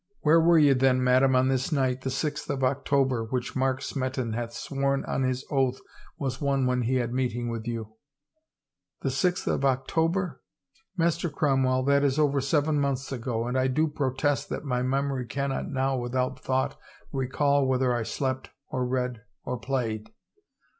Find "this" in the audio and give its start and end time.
1.49-1.71